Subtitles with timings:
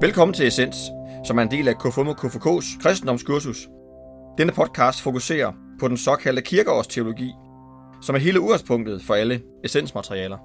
[0.00, 0.76] Velkommen til Essens,
[1.24, 3.68] som er en del af KFUM og KFK's kristendomskursus.
[4.38, 7.32] Denne podcast fokuserer på den såkaldte kirkeårsteologi,
[8.02, 10.38] som er hele udgangspunktet for alle essensmaterialer.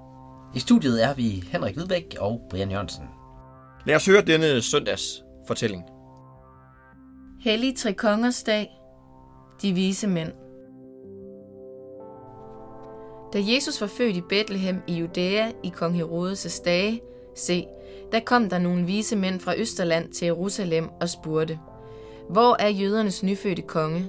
[0.54, 3.04] I studiet er vi Henrik Hvidbæk og Brian Jørgensen.
[3.86, 5.82] Lad os høre denne søndags fortælling.
[7.40, 8.70] Hellig Trekongers dag.
[9.62, 10.32] De vise mænd.
[13.32, 17.00] Da Jesus var født i Bethlehem i Judæa i kong Herodes' dage,
[17.36, 17.66] se,
[18.14, 21.58] der kom der nogle vise mænd fra Østerland til Jerusalem og spurgte,
[22.30, 24.08] Hvor er jødernes nyfødte konge?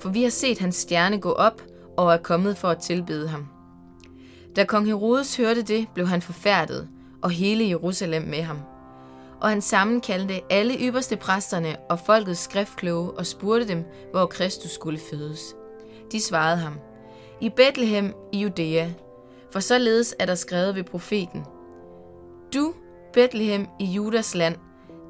[0.00, 1.62] For vi har set hans stjerne gå op
[1.96, 3.48] og er kommet for at tilbede ham.
[4.56, 6.88] Da kong Herodes hørte det, blev han forfærdet,
[7.22, 8.58] og hele Jerusalem med ham.
[9.40, 15.00] Og han sammenkaldte alle ypperste præsterne og folkets skriftkloge og spurgte dem, hvor Kristus skulle
[15.10, 15.56] fødes.
[16.12, 16.74] De svarede ham,
[17.40, 18.88] i Bethlehem i Judæa,
[19.50, 21.44] for således er der skrevet ved profeten.
[22.54, 22.74] Du,
[23.16, 24.56] Bethlehem i Judas land,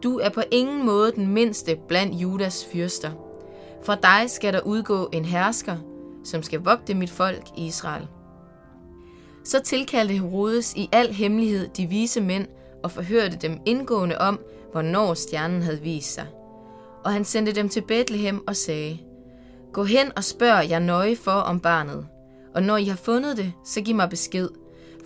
[0.02, 3.10] du er på ingen måde den mindste blandt Judas fyrster.
[3.84, 5.76] Fra dig skal der udgå en hersker,
[6.24, 8.06] som skal vogte mit folk i Israel.
[9.44, 12.46] Så tilkaldte Herodes i al hemmelighed de vise mænd
[12.82, 14.40] og forhørte dem indgående om,
[14.72, 16.26] hvornår stjernen havde vist sig.
[17.04, 18.98] Og han sendte dem til Bethlehem og sagde,
[19.72, 22.06] Gå hen og spørg jer nøje for om barnet,
[22.54, 24.48] og når I har fundet det, så giv mig besked,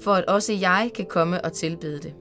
[0.01, 2.15] for at også jeg kan komme og tilbede det.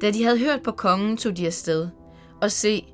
[0.00, 1.88] Da de havde hørt på kongen, tog de afsted,
[2.42, 2.84] og se,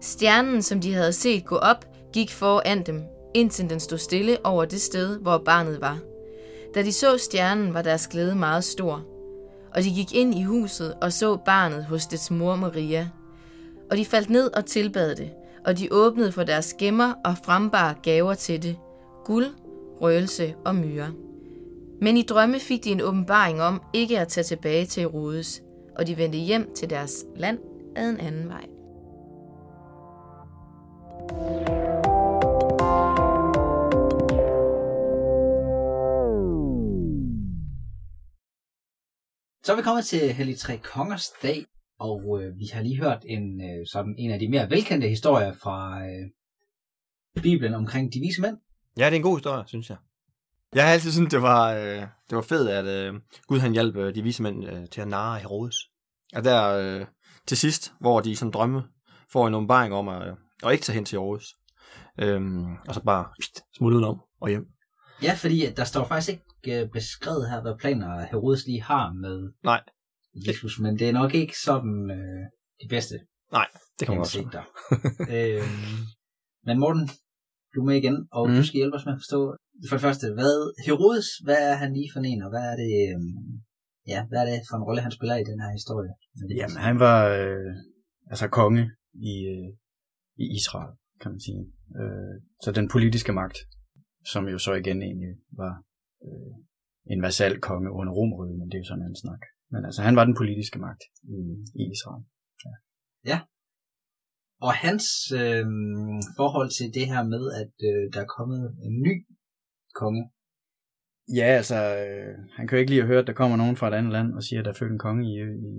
[0.00, 3.02] stjernen, som de havde set gå op, gik foran dem,
[3.34, 5.98] indtil den stod stille over det sted, hvor barnet var.
[6.74, 9.04] Da de så stjernen, var deres glæde meget stor,
[9.74, 13.08] og de gik ind i huset og så barnet hos dets mor Maria.
[13.90, 15.30] Og de faldt ned og tilbad det,
[15.66, 18.76] og de åbnede for deres gemmer og frembar gaver til det,
[19.24, 19.46] guld,
[20.00, 21.12] røgelse og myre.
[22.00, 25.62] Men i drømme fik de en åbenbaring om ikke at tage tilbage til Herodes,
[26.00, 27.58] og de vendte hjem til deres land
[27.96, 28.66] ad en anden vej.
[39.64, 41.66] Så er vi kommet til Hellig Tre Kongers dag,
[41.98, 45.52] og øh, vi har lige hørt en, øh, sådan en af de mere velkendte historier
[45.52, 46.30] fra øh,
[47.42, 48.56] Bibelen omkring de vise mænd.
[48.98, 49.96] Ja, det er en god historie, synes jeg.
[50.74, 52.00] Jeg har altid syntes, det var, øh,
[52.30, 55.08] det var fedt, at øh, Gud han hjalp øh, de vise mænd øh, til at
[55.08, 55.89] narre Herodes.
[56.34, 57.06] Og der øh,
[57.46, 58.82] til sidst, hvor de sådan drømme
[59.32, 61.44] får en åbenbaring om at, øh, at ikke tage hen til Herodes.
[62.18, 64.66] Øhm, og så bare pst, smutte udenom og hjem.
[65.22, 69.12] Ja, fordi at der står faktisk ikke øh, beskrevet her, hvad planer Herodes lige har
[69.12, 69.82] med Nej,
[70.46, 72.44] Jesus, men det er nok ikke sådan øh,
[72.82, 73.14] de bedste
[73.52, 73.68] nej,
[73.98, 74.62] det kan man godt hensigter.
[75.34, 75.98] øhm,
[76.66, 77.06] men Morten,
[77.74, 78.54] du er med igen, og mm.
[78.56, 79.40] Du skal hjælpe os med at forstå,
[79.88, 82.92] for det første, hvad Herodes, hvad er han lige for en, og hvad er det,
[83.10, 83.50] øhm,
[84.06, 86.12] ja, hvad er det for en rolle, han spiller i den her historie?
[86.60, 87.72] Jamen, han var øh,
[88.32, 88.84] altså konge
[89.32, 89.68] i, øh,
[90.42, 91.62] i Israel, kan man sige.
[92.00, 93.58] Øh, så den politiske magt,
[94.32, 95.74] som jo så igen egentlig var
[96.26, 96.52] øh,
[97.12, 99.42] en vasalkonge under Romeriet, men det er jo sådan en snak.
[99.72, 101.40] Men altså, han var den politiske magt i,
[101.80, 102.24] i Israel.
[104.66, 105.06] Og hans
[105.40, 105.66] øh,
[106.40, 109.14] forhold til det her med, at øh, der er kommet en ny
[110.00, 110.22] konge.
[111.34, 113.88] Ja, altså, øh, han kan jo ikke lige have hørt, at der kommer nogen fra
[113.88, 115.34] et andet land og siger, at der er født en konge i,
[115.70, 115.72] i,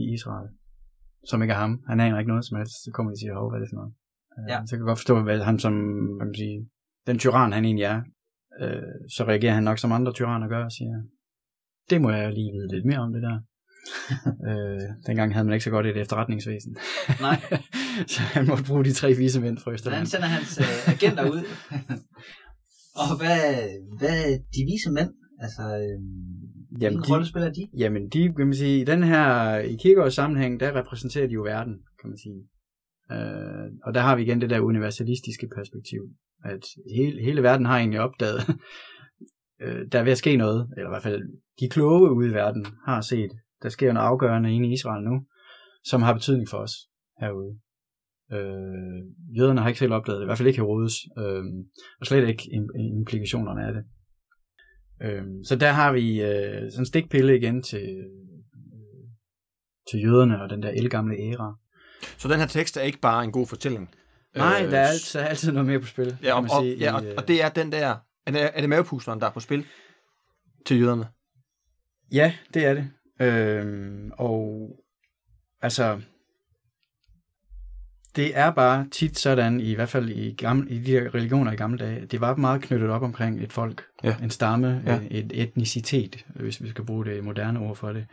[0.00, 0.48] i Israel,
[1.24, 1.82] som ikke er ham.
[1.88, 2.84] Han aner ikke noget som helst.
[2.84, 3.92] Så kommer de og siger, hov, hvad er det for noget?
[4.38, 4.58] Øh, Ja.
[4.66, 5.74] Så jeg kan godt forstå, hvad ham som,
[6.16, 6.68] hvad kan man sige,
[7.06, 8.00] den tyran han egentlig er,
[8.60, 8.82] øh,
[9.16, 11.02] så reagerer han nok som andre tyranner gør og siger,
[11.90, 13.38] det må jeg lige vide lidt mere om det der.
[14.48, 16.76] øh, dengang havde man ikke så godt et efterretningsvæsen.
[17.20, 17.40] Nej.
[18.12, 21.30] så han måtte bruge de tre vise mænd fra Så han sender hans øh, agenter
[21.30, 21.42] ud.
[22.94, 23.42] og hvad,
[23.98, 25.10] hvad er de vise mænd?
[25.44, 25.98] Altså, øh,
[26.78, 27.68] hvilken de- rolle spiller de?
[27.78, 31.42] Jamen, de, kan man sige, i den her, i kirkeårs sammenhæng, der repræsenterer de jo
[31.42, 32.40] verden, kan man sige.
[33.12, 36.02] Øh, og der har vi igen det der universalistiske perspektiv,
[36.44, 36.64] at
[36.96, 38.40] hele, hele verden har egentlig opdaget,
[39.62, 41.22] øh, der er ved at ske noget, eller i hvert fald
[41.60, 43.30] de kloge ude i verden har set,
[43.62, 45.26] der sker noget afgørende inde i Israel nu,
[45.84, 46.74] som har betydning for os
[47.20, 47.58] herude.
[48.32, 49.02] Øh,
[49.38, 51.44] jøderne har ikke selv opdaget det, i hvert fald ikke Herodes, øh,
[52.00, 53.84] og slet ikke im- implikationerne af det.
[55.02, 58.06] Øhm, så der har vi øh, sådan en stikpille igen til, øh,
[59.90, 61.58] til jøderne og den der elgamle æra.
[62.18, 63.90] Så den her tekst er ikke bare en god fortælling.
[64.36, 66.16] Nej, Øh, der er altid, der er altid noget mere på spil.
[66.22, 67.96] Ja, og, kan man og, sige, ja, i, og, øh, og det er den der...
[68.26, 69.66] Er det, er det mavepusteren, der er på spil
[70.66, 71.06] til jøderne?
[72.12, 72.90] Ja, det er det.
[73.20, 74.68] Øhm, og
[75.62, 76.00] altså,
[78.16, 81.56] det er bare tit sådan, i hvert fald i, gamle, i de her religioner i
[81.56, 84.14] gamle dage, det var meget knyttet op omkring et folk, Ja.
[84.22, 84.98] en stamme, Ja.
[85.10, 88.06] et etnicitet, hvis vi skal bruge det moderne ord for det.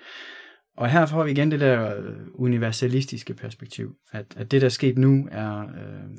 [0.78, 4.70] Og her får vi igen det der øh, universalistiske perspektiv, at, at det, der er
[4.70, 5.68] sket nu, er, øh,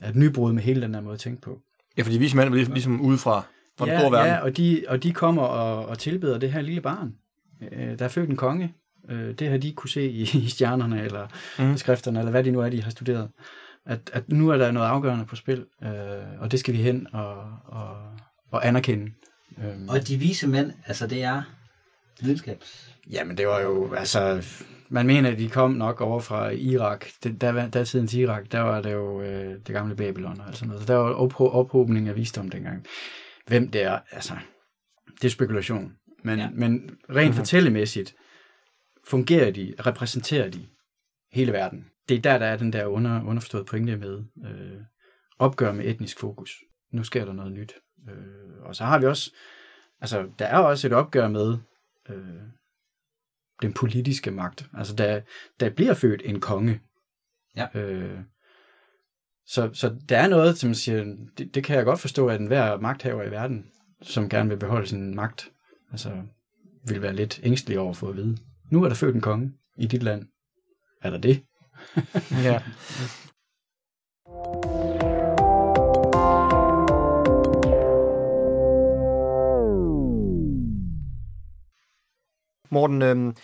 [0.03, 1.59] er et nybrud med hele den her måde at tænke på.
[1.99, 3.43] Ja, fordi vise mænd var ligesom, ligesom udefra
[3.79, 4.32] fra den ja, store verden.
[4.32, 7.12] ja og, de, og de kommer og, og tilbeder det her lille barn.
[7.73, 8.75] Øh, der er født en konge.
[9.11, 11.27] Øh, det har de kunne se i, i stjernerne, eller
[11.59, 11.77] Mm.
[11.77, 13.29] skrifterne, eller hvad de nu er, de har studeret.
[13.87, 15.91] At, at nu er der noget afgørende på spil, øh,
[16.41, 17.35] og det skal vi hen og,
[17.67, 17.97] og,
[18.50, 19.12] og anerkende.
[19.59, 21.43] Øh, Og de vise mænd, altså det er
[22.21, 22.94] videnskabs...
[23.11, 24.47] Jamen, det var jo, altså,
[24.88, 27.06] man mener, at de kom nok over fra Irak.
[27.25, 30.47] Det, der, der tiden til Irak, der var det jo øh, det gamle Babylon og
[30.47, 30.82] alt sådan noget.
[30.82, 32.87] Så der var opho- ophobning af visdom dengang.
[33.47, 34.35] Hvem det er, altså,
[35.15, 35.93] det er spekulation.
[36.25, 36.49] Men, Ja.
[36.53, 38.15] men rent fortællemæssigt
[39.09, 40.67] fungerer de, repræsenterer de
[41.32, 41.85] hele verden.
[42.10, 44.80] Det er der, der er den der under, underforståede pointe med øh,
[45.38, 46.50] opgør med etnisk fokus.
[46.92, 47.74] Nu sker der noget nyt.
[48.08, 49.30] Øh, og så har vi også,
[50.00, 51.58] altså, der er også et opgør med
[52.08, 52.42] øh,
[53.62, 54.66] den politiske magt.
[54.74, 55.20] Altså, der,
[55.60, 56.80] der bliver født en konge.
[57.56, 57.66] Ja.
[57.74, 58.18] Øh,
[59.46, 62.80] så, så der er noget, som siger, det, det kan jeg godt forstå, at enhver
[62.80, 63.66] magthaver i verden,
[64.02, 65.50] som gerne vil beholde sin magt,
[65.92, 66.22] altså,
[66.88, 68.38] vil være lidt ængstelig over få at vide.
[68.70, 70.26] Nu er der født en konge i dit land.
[71.02, 71.44] Er der det?
[72.47, 72.61] Ja.
[82.71, 83.37] Morten, øhm,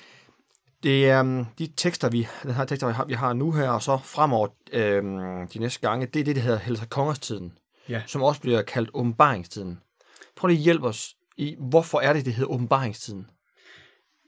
[0.83, 3.69] det er øhm, de tekster, vi, den her tekster, vi har, vi har nu her,
[3.71, 8.03] og så fremover øhm, de næste gange, det er det, der hedder Helsa Kongerstiden, Ja.
[8.07, 9.79] som også bliver kaldt åbenbaringstiden.
[10.37, 13.31] Prøv lige at hjælpe os i, hvorfor er det, det hedder åbenbaringstiden?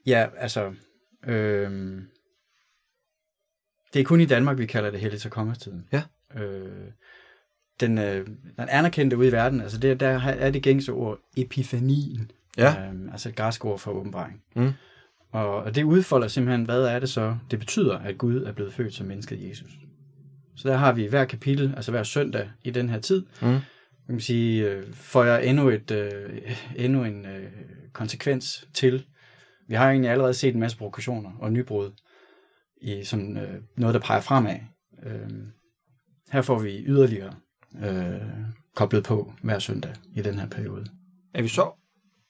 [0.05, 0.73] Ja, altså,
[1.27, 2.07] øhm,
[3.93, 5.85] det er kun i Danmark, vi kalder det hellig kongertiden.
[5.91, 6.01] Ja.
[6.41, 6.67] Øh,
[7.79, 12.31] den, øh, den anerkendte ude i verden, altså det, der er det gængse ord epifanien,
[12.57, 12.87] Ja.
[12.87, 14.41] øhm, altså et græsk ord for åbenbaring.
[14.55, 14.71] Mm.
[15.31, 17.37] Og, og det udfolder simpelthen, hvad er det så?
[17.51, 19.71] Det betyder, at Gud er blevet født som mennesket Jesus.
[20.55, 23.47] Så der har vi hver kapitel, altså hver søndag i den her tid, Mm.
[23.47, 23.61] man
[24.09, 26.11] kan sige, øh, får jeg endnu, et, øh,
[26.75, 27.43] endnu en øh,
[27.93, 29.05] konsekvens til.
[29.67, 31.91] Vi har egentlig allerede set en masse provokationer og nybrud
[32.81, 34.59] i som øh, noget, der peger fremad.
[35.03, 35.29] Øh,
[36.31, 37.35] her får vi yderligere
[37.83, 38.21] øh,
[38.75, 40.85] koblet på hver søndag i den her periode.
[41.33, 41.71] Er vi så...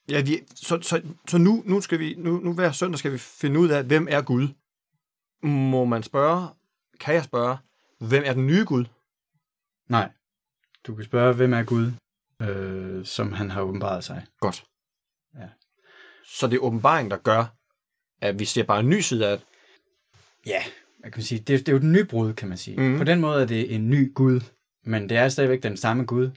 [0.10, 3.18] Ja, vi, så, så, så nu, nu, skal vi, nu, nu hver søndag skal vi
[3.18, 4.48] finde ud af, hvem er Gud?
[5.44, 6.48] Må man spørge,
[7.00, 7.58] kan jeg spørge,
[8.00, 8.86] hvem er den nye Gud?
[9.90, 10.12] Nej,
[10.88, 11.92] du kan spørge, hvem er Gud,
[12.42, 14.26] øh, som han har åbenbaret sig.
[14.40, 14.66] Godt.
[15.36, 15.50] Ja.
[16.26, 17.56] Så det er åbenbaring, der gør,
[18.22, 19.42] at vi ser bare en ny side af.
[20.46, 20.62] Ja,
[21.04, 22.78] jeg kan sige, det, det er jo et nybrud, kan man sige.
[22.82, 22.98] Mm.
[22.98, 24.40] På den måde er det en ny Gud,
[24.86, 26.30] men det er stadigvæk den samme Gud,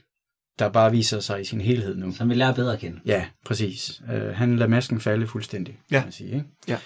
[0.59, 2.11] der bare viser sig i sin helhed nu.
[2.11, 2.99] Som vi lærer bedre at kende.
[3.05, 4.01] Ja, præcis.
[4.13, 5.97] Øh, han lader masken falde fuldstændig, Ja.
[5.97, 6.33] kan man sige.
[6.33, 6.45] Ikke?
[6.67, 6.77] Ja.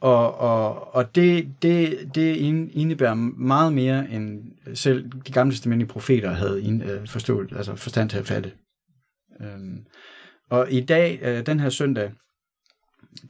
[0.00, 4.42] Og, og, og det, det, det ind- indebærer meget mere, end
[4.74, 8.52] selv de gamle testamentlige profeter havde ind, øh, forstået, altså forstand til at fatte.
[9.40, 9.84] Øhm,
[10.50, 12.12] og i dag, øh, den her søndag,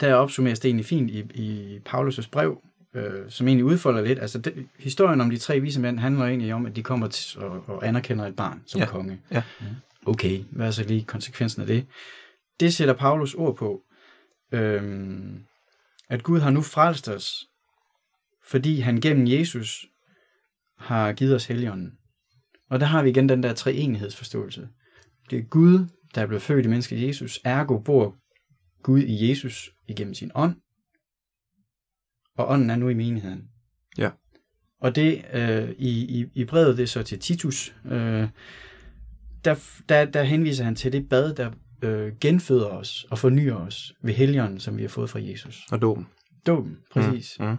[0.01, 2.63] der opsummeres det egentlig fint i, i Paulus' brev,
[2.95, 4.19] øh, som egentlig udfolder lidt.
[4.19, 7.41] Altså, det, historien om de tre vise mænd handler egentlig om, at de kommer til,
[7.41, 8.87] og, og anerkender et barn som Ja.
[8.87, 9.21] konge.
[9.31, 9.43] Ja.
[10.07, 11.87] Okay, hvad er så lige konsekvensen af det?
[12.61, 13.83] Det sætter Paulus ord på,
[14.53, 15.45] øhm,
[16.09, 17.47] at Gud har nu frelst os,
[18.45, 19.87] fordi han gennem Jesus
[20.79, 21.93] har givet os helligånden.
[22.71, 24.69] Og der har vi igen den der treenighedsforståelse.
[25.31, 27.41] Det er Gud, der er blevet født i mennesket Jesus.
[27.45, 28.17] Ergo bor
[28.83, 30.55] Gud i Jesus igennem sin ånd.
[32.41, 33.49] Og ånden er nu i menigheden.
[33.99, 34.11] Ja.
[34.81, 38.29] Og det øh, i, i, i brevet, det er så til Titus, øh,
[39.45, 41.51] der, der, der henviser han til det bad, der
[41.83, 45.67] øh, genføder os og fornyer os ved helligånden, som vi har fået fra Jesus.
[45.73, 46.07] Og dåben.
[46.47, 47.37] Dåben, præcis.
[47.41, 47.47] Mm.
[47.47, 47.57] Mm.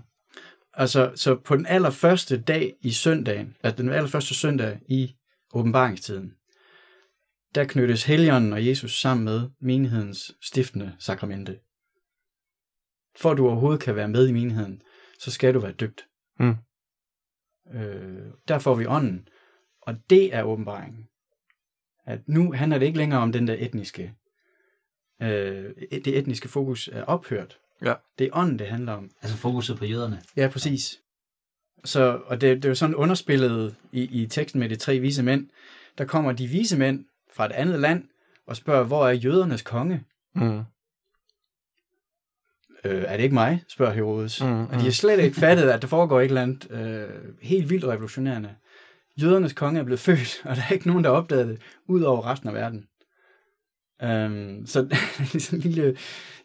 [0.74, 5.16] Altså, så på den allerførste dag i søndagen, altså den allerførste søndag i
[5.54, 6.32] åbenbaringstiden,
[7.56, 11.56] der knyttes Helligånden og Jesus sammen med menighedens stiftende sakramente.
[13.16, 14.82] For at du overhovedet kan være med i menigheden,
[15.20, 16.06] så skal du være døbt.
[16.40, 16.56] Mm.
[17.74, 19.28] Øh, der får vi ånden,
[19.82, 21.08] og det er åbenbaringen.
[22.06, 24.14] At nu handler det ikke længere om den der etniske,
[25.22, 27.60] øh, det etniske fokus er ophørt.
[27.82, 27.94] Ja.
[28.20, 29.12] Det er ånden, det handler om.
[29.22, 30.22] Altså fokuset på jøderne.
[30.38, 31.00] Ja, præcis.
[31.84, 35.24] Så, og det, det er jo sådan underspillet i, i teksten med de tre vise
[35.24, 35.50] mænd.
[35.98, 38.08] Der kommer de vise mænd fra et andet land
[38.48, 40.04] og spørger, hvor er jødernes konge?
[40.36, 40.64] Mm.
[42.84, 43.64] Øh, er det ikke mig?
[43.68, 44.44] spørger Herodes.
[44.44, 44.84] Mm, Mm, og de mm.
[44.84, 47.10] har slet ikke fattet, at der foregår et eller andet øh,
[47.42, 48.56] helt vildt revolutionerende.
[49.22, 52.02] Jødernes konge er blevet født, og der er ikke nogen, der har opdaget det, ud
[52.02, 52.86] over resten af verden.
[54.04, 54.88] Um, så
[55.40, 55.98] sådan en lille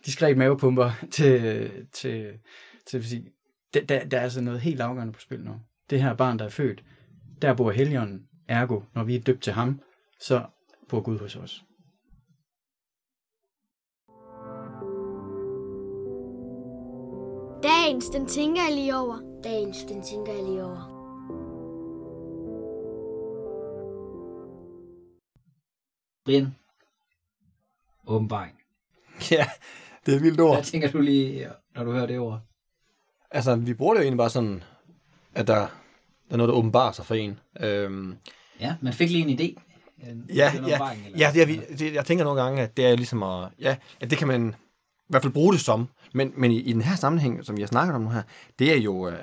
[0.06, 2.26] diskret mavepumper til, til,
[2.86, 3.24] til at sige,
[3.74, 5.54] der, der, der er altså noget helt afgørende på spil nu.
[5.90, 6.84] Det her barn, der er født,
[7.42, 8.22] der bor Helligånden.
[8.48, 9.80] Ergo, når vi er døbt til ham,
[10.20, 10.42] så
[10.88, 11.64] bor Gud hos os.
[17.86, 19.40] Dagens, den tænker jeg lige over.
[19.44, 20.92] Dagens, den tænker jeg lige over.
[26.24, 26.54] Brian.
[28.06, 28.54] Åbenbaring.
[29.30, 29.46] Ja,
[30.06, 30.54] det er et vildt ord.
[30.56, 32.40] Hvad tænker du lige, når du hører det ord?
[33.30, 34.62] Altså, vi bruger det jo egentlig bare sådan,
[35.34, 35.66] at der, der
[36.30, 37.38] er noget, der åbenbarer sig for en.
[37.60, 38.16] Øhm,
[38.60, 39.62] Ja, man fik lige en idé.
[40.10, 40.90] En, ja, en ja, eller?
[41.18, 43.76] ja det er, vi- det, jeg tænker nogle gange, at det er ligesom at, ja,
[44.00, 44.54] at det kan man
[45.08, 47.94] hvert fald bruge det som, men, men i, i den her sammenhæng, som jeg snakker
[47.94, 48.22] om nu her,
[48.58, 49.18] det er jo, øh,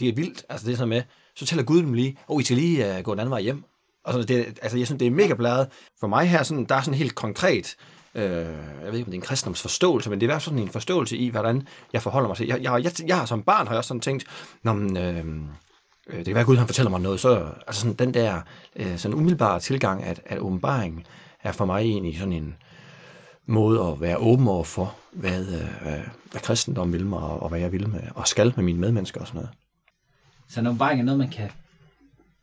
[0.00, 1.02] det er vildt, altså det er sådan med,
[1.36, 3.40] så tæller Gud dem lige, og oh, I skal lige øh, gå en anden vej
[3.40, 3.64] hjem.
[4.04, 5.68] Og sådan, det, altså jeg synes, det er mega bladet.
[6.00, 7.76] For mig her, sådan, der er sådan helt konkret,
[8.14, 10.42] øh, jeg ved ikke, om det er en kristendoms forståelse, men det er i hvert
[10.42, 12.46] fald sådan en forståelse i, hvordan jeg forholder mig til.
[12.46, 14.24] Jeg, jeg, jeg, jeg som barn, har jeg også sådan tænkt,
[14.62, 15.26] Nå, men, øh,
[16.06, 18.40] øh det kan være, at Gud han fortæller mig noget, så altså sådan den der
[18.76, 21.06] øh, sådan umiddelbare tilgang, at, at åbenbaringen
[21.42, 22.56] er for mig egentlig sådan en
[23.48, 27.60] måde at være åben over for, hvad, øh, hvad, kristendom vil mig, og, og hvad
[27.60, 29.50] jeg vil med, og skal med mine medmennesker og sådan noget.
[30.48, 31.50] Så en åbenbaring er noget, man kan...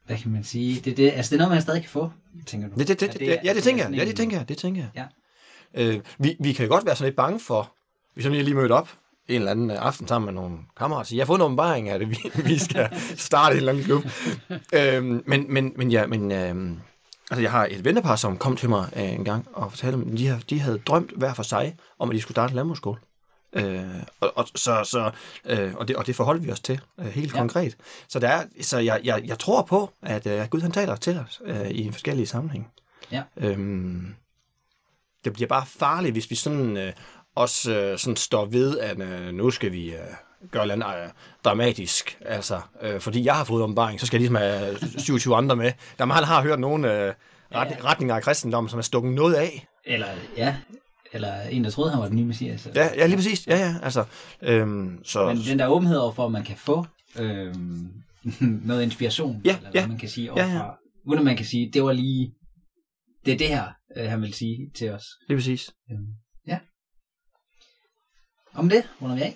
[0.06, 0.82] Hvad kan man sige?
[0.82, 2.12] Det, det, altså, det er noget, man stadig kan få,
[2.46, 2.76] tænker du?
[2.80, 3.98] Det, det, det, det, ja, det tænker jeg.
[3.98, 4.50] Ja, det tænker jeg.
[4.50, 5.08] Det tænker jeg.
[5.76, 5.96] Ja.
[5.96, 7.72] Øh, vi, vi kan godt være sådan lidt bange for,
[8.14, 8.90] hvis jeg lige mødt op
[9.28, 11.90] en eller anden aften sammen med nogle kammerater, og siger, jeg har fået en åbenbaring
[11.90, 12.18] af det, vi,
[12.50, 14.04] vi skal starte en eller anden klub.
[14.80, 16.80] øhm, men, men, men ja, men, øhm,
[17.32, 20.12] altså jeg har et vennepar, som kom til mig øh, en gang og fortalte mig,
[20.12, 22.56] at de, har- de havde drømt hver for sig, om at de skulle starte en
[22.56, 23.00] landbrugsskole.
[23.54, 23.84] Øh,
[24.20, 25.12] og, og, så, så,
[25.46, 27.38] øh, og, det, og det forholdt vi os til øh, helt Ja.
[27.40, 27.78] konkret.
[28.08, 31.18] Så, der er, så jeg, jeg, jeg tror på, at øh, Gud han taler til
[31.18, 32.68] os øh, i forskellige sammenhænge.
[33.12, 33.24] Ja.
[33.38, 34.16] Øhm,
[35.26, 36.94] det bliver bare farligt, hvis vi sådan øh,
[37.36, 40.00] også øh, sådan står ved, at øh, nu skal vi øh,
[40.52, 41.10] gøre noget øh,
[41.44, 42.18] dramatisk.
[42.26, 45.72] Altså, øh, fordi jeg har fået åbenbaring, så skal jeg ligesom have 27 andre med.
[46.00, 47.14] Der man har hørt nogle øh,
[47.56, 47.76] ret, Ja.
[47.84, 49.68] retninger af kristendom, som er stukket noget af.
[49.86, 50.58] Eller, ja,
[51.14, 52.68] eller en, der troede, han var den nye messias.
[52.76, 53.48] Ja, ja lige præcis.
[53.48, 54.06] Ja, ja, altså.
[54.42, 56.86] Øhm, så, Men den der åbenhed overfor, at man kan få
[57.20, 57.88] øhm,
[58.70, 59.88] noget inspiration, Ja, eller hvad ja.
[59.88, 60.52] man kan sige Ja, ja.
[60.52, 62.32] overfra, uden at man kan sige, det var lige,
[63.26, 63.66] det er det her,
[63.98, 65.06] øh, han vil sige til os.
[65.28, 65.72] lige præcis.
[65.92, 66.06] Øhm,
[66.48, 66.60] ja.
[68.54, 69.36] Om det runder vi af.